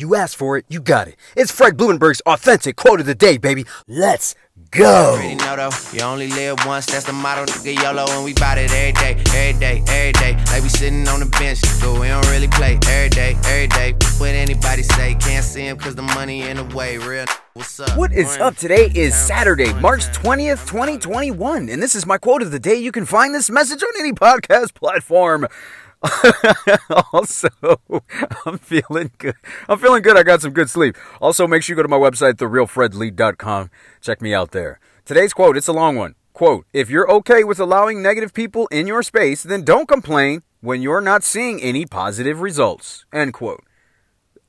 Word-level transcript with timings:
You 0.00 0.14
asked 0.14 0.36
for 0.36 0.56
it, 0.56 0.64
you 0.68 0.80
got 0.80 1.08
it. 1.08 1.16
It's 1.34 1.50
Fred 1.50 1.76
Blumenberg's 1.76 2.20
authentic 2.20 2.76
quote 2.76 3.00
of 3.00 3.06
the 3.06 3.16
day, 3.16 3.36
baby. 3.36 3.66
Let's 3.88 4.36
go. 4.70 5.14
Already 5.14 5.34
know 5.34 5.56
though, 5.56 5.70
you 5.92 6.02
only 6.02 6.28
live 6.28 6.64
once. 6.64 6.86
That's 6.86 7.04
the 7.04 7.12
motto, 7.12 7.46
nigga. 7.46 7.82
YOLO, 7.82 8.06
and 8.10 8.24
we 8.24 8.32
bout 8.32 8.58
it 8.58 8.70
every 8.70 8.92
day, 8.92 9.20
every 9.34 9.58
day, 9.58 9.82
every 9.88 10.12
day. 10.12 10.36
Like 10.52 10.62
we 10.62 10.68
sitting 10.68 11.08
on 11.08 11.18
the 11.18 11.26
bench, 11.26 11.58
but 11.80 11.98
we 11.98 12.06
don't 12.06 12.24
really 12.28 12.46
play 12.46 12.78
every 12.86 13.08
day, 13.08 13.34
every 13.46 13.66
day. 13.66 13.96
What 14.18 14.28
anybody 14.28 14.84
say, 14.84 15.16
can't 15.16 15.44
see 15.44 15.66
him 15.66 15.76
cause 15.76 15.96
the 15.96 16.02
money 16.02 16.42
in 16.42 16.58
the 16.58 16.76
way. 16.76 16.96
Real. 16.98 17.26
What's 17.54 17.80
up? 17.80 17.98
What 17.98 18.12
is 18.12 18.36
up 18.36 18.54
today 18.54 18.92
is 18.94 19.16
Saturday, 19.16 19.72
March 19.80 20.02
20th, 20.12 20.64
2021, 20.68 21.68
and 21.68 21.82
this 21.82 21.96
is 21.96 22.06
my 22.06 22.18
quote 22.18 22.42
of 22.42 22.52
the 22.52 22.60
day. 22.60 22.76
You 22.76 22.92
can 22.92 23.04
find 23.04 23.34
this 23.34 23.50
message 23.50 23.82
on 23.82 23.90
any 23.98 24.12
podcast 24.12 24.74
platform. 24.74 25.48
also, 27.12 27.48
I'm 28.46 28.58
feeling 28.58 29.10
good. 29.18 29.34
I'm 29.68 29.78
feeling 29.78 30.02
good. 30.02 30.16
I 30.16 30.22
got 30.22 30.42
some 30.42 30.52
good 30.52 30.70
sleep. 30.70 30.96
Also, 31.20 31.46
make 31.46 31.62
sure 31.62 31.74
you 31.74 31.76
go 31.76 31.82
to 31.82 31.88
my 31.88 31.98
website, 31.98 32.34
therealfredlee.com. 32.34 33.70
Check 34.00 34.22
me 34.22 34.32
out 34.32 34.52
there. 34.52 34.80
Today's 35.04 35.32
quote, 35.32 35.56
it's 35.56 35.68
a 35.68 35.72
long 35.72 35.96
one. 35.96 36.14
Quote, 36.32 36.66
if 36.72 36.88
you're 36.88 37.10
okay 37.10 37.42
with 37.42 37.58
allowing 37.58 38.00
negative 38.00 38.32
people 38.32 38.68
in 38.68 38.86
your 38.86 39.02
space, 39.02 39.42
then 39.42 39.64
don't 39.64 39.88
complain 39.88 40.42
when 40.60 40.82
you're 40.82 41.00
not 41.00 41.24
seeing 41.24 41.60
any 41.60 41.84
positive 41.84 42.40
results. 42.40 43.04
End 43.12 43.32
quote. 43.32 43.64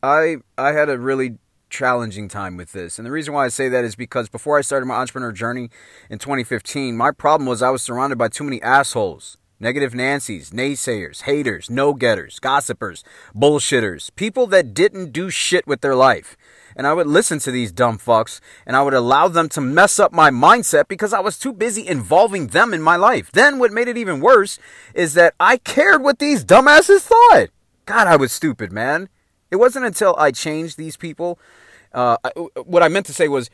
I 0.04 0.38
I 0.58 0.74
had 0.74 0.90
a 0.90 1.00
really 1.00 1.40
challenging 1.70 2.28
time 2.28 2.58
with 2.58 2.72
this. 2.72 3.00
And 3.00 3.06
the 3.06 3.12
reason 3.12 3.34
why 3.34 3.46
I 3.46 3.50
say 3.50 3.70
that 3.70 3.84
is 3.84 3.96
because 3.96 4.30
before 4.30 4.58
I 4.58 4.62
started 4.62 4.86
my 4.86 4.96
entrepreneur 4.96 5.32
journey 5.32 5.70
in 6.10 6.20
2015, 6.20 6.96
my 6.96 7.12
problem 7.12 7.48
was 7.48 7.62
I 7.62 7.70
was 7.70 7.82
surrounded 7.82 8.18
by 8.18 8.28
too 8.28 8.44
many 8.44 8.62
assholes. 8.62 9.38
Negative 9.62 9.94
Nancy's, 9.94 10.52
naysayers, 10.52 11.24
haters, 11.24 11.70
no 11.70 11.94
getters, 11.94 12.40
gossipers, 12.40 13.04
bullshitters, 13.36 14.10
people 14.16 14.48
that 14.48 14.74
didn't 14.74 15.12
do 15.12 15.30
shit 15.30 15.68
with 15.68 15.82
their 15.82 15.96
life. 15.96 16.38
And 16.78 16.88
I 16.88 16.94
would 16.94 17.08
listen 17.08 17.40
to 17.40 17.52
these 17.52 17.74
dumb 17.74 17.98
fucks 17.98 18.40
and 18.66 18.78
I 18.78 18.82
would 18.82 18.94
allow 18.94 19.28
them 19.28 19.50
to 19.50 19.60
mess 19.60 20.00
up 20.00 20.14
my 20.14 20.30
mindset 20.30 20.88
because 20.88 21.12
I 21.12 21.20
was 21.20 21.38
too 21.38 21.52
busy 21.52 21.86
involving 21.86 22.48
them 22.48 22.74
in 22.74 22.82
my 22.82 22.96
life. 22.96 23.34
Then 23.34 23.60
what 23.60 23.74
made 23.74 23.90
it 23.90 23.98
even 23.98 24.22
worse 24.22 24.60
is 24.94 25.14
that 25.16 25.34
I 25.42 25.58
cared 25.58 26.04
what 26.04 26.20
these 26.20 26.46
dumbasses 26.46 27.02
thought. 27.02 27.50
God, 27.86 28.08
I 28.08 28.16
was 28.16 28.32
stupid, 28.32 28.72
man. 28.72 29.10
It 29.52 29.58
wasn't 29.58 29.84
until 29.84 30.16
I 30.18 30.32
changed 30.32 30.78
these 30.78 30.96
people. 30.96 31.38
Uh, 31.94 32.16
I, 32.24 32.30
what 32.64 32.82
I 32.82 32.88
meant 32.88 33.08
to 33.08 33.14
say 33.14 33.28
was 33.28 33.50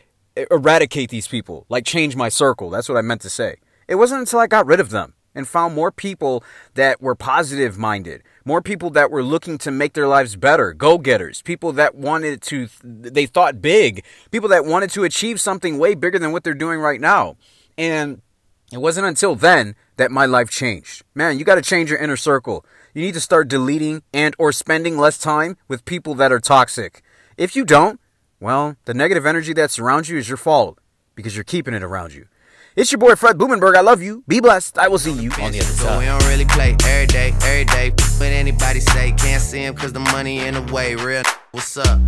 eradicate 0.51 1.09
these 1.09 1.27
people, 1.27 1.65
like 1.67 1.83
change 1.83 2.15
my 2.15 2.29
circle. 2.29 2.69
That's 2.69 2.87
what 2.87 2.97
I 2.99 3.01
meant 3.01 3.21
to 3.21 3.29
say. 3.31 3.55
It 3.87 3.95
wasn't 3.95 4.19
until 4.19 4.37
I 4.37 4.45
got 4.45 4.67
rid 4.67 4.79
of 4.79 4.91
them 4.91 5.14
and 5.35 5.47
found 5.47 5.75
more 5.75 5.91
people 5.91 6.43
that 6.73 7.01
were 7.01 7.13
positive 7.13 7.77
minded, 7.77 8.23
more 8.45 8.61
people 8.61 8.89
that 8.91 9.11
were 9.11 9.21
looking 9.21 9.57
to 9.59 9.71
make 9.71 9.93
their 9.93 10.07
lives 10.07 10.35
better, 10.35 10.73
go 10.73 10.97
getters, 10.97 11.41
people 11.41 11.73
that 11.73 11.93
wanted 11.93 12.41
to, 12.43 12.67
they 12.83 13.25
thought 13.25 13.61
big, 13.61 14.03
people 14.31 14.49
that 14.49 14.65
wanted 14.65 14.89
to 14.91 15.03
achieve 15.03 15.39
something 15.41 15.77
way 15.77 15.93
bigger 15.93 16.17
than 16.17 16.31
what 16.31 16.43
they're 16.43 16.53
doing 16.53 16.79
right 16.79 17.01
now. 17.01 17.35
And 17.77 18.21
it 18.71 18.79
wasn't 18.79 19.07
until 19.07 19.35
then 19.35 19.75
that 19.97 20.11
my 20.11 20.25
life 20.25 20.49
changed. 20.49 21.03
Man, 21.13 21.37
you 21.37 21.45
got 21.45 21.55
to 21.55 21.61
change 21.61 21.89
your 21.89 21.99
inner 21.99 22.17
circle. 22.17 22.65
You 22.93 23.01
need 23.01 23.13
to 23.13 23.19
start 23.19 23.47
deleting 23.47 24.03
and 24.13 24.35
or 24.39 24.51
spending 24.51 24.97
less 24.97 25.17
time 25.17 25.57
with 25.67 25.85
people 25.85 26.15
that 26.15 26.31
are 26.31 26.39
toxic. 26.39 27.03
If 27.37 27.55
you 27.55 27.65
don't, 27.65 27.99
well, 28.39 28.77
the 28.85 28.93
negative 28.93 29.25
energy 29.25 29.53
that 29.53 29.71
surrounds 29.71 30.09
you 30.09 30.17
is 30.17 30.29
your 30.29 30.37
fault 30.37 30.79
because 31.15 31.35
you're 31.35 31.43
keeping 31.43 31.73
it 31.73 31.83
around 31.83 32.13
you. 32.13 32.27
It's 32.75 32.91
your 32.91 32.99
boy 32.99 33.15
Fred 33.15 33.37
Blumenberg. 33.37 33.75
I 33.75 33.81
love 33.81 34.01
you. 34.01 34.23
Be 34.27 34.41
blessed. 34.41 34.77
I 34.77 34.89
will 34.89 34.97
see 34.97 35.13
you 35.13 35.31
on 35.41 35.51
the 35.53 35.59
other 35.59 35.63
So 35.63 35.97
we 35.99 36.05
side. 36.05 36.19
don't 36.19 36.29
really 36.29 36.45
play 36.45 36.75
every 36.83 37.07
day, 37.07 37.33
every 37.43 37.63
day. 37.65 37.91
What 38.17 38.23
anybody 38.27 38.81
say, 38.81 39.13
can't 39.13 39.41
see 39.41 39.59
him 39.63 39.75
cause 39.75 39.93
the 39.93 40.01
money 40.01 40.39
in 40.39 40.55
the 40.55 40.73
way. 40.73 40.95
Real. 40.95 41.23
What's 41.51 41.77
up? 41.77 41.99